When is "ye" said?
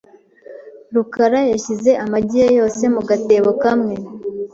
2.41-2.47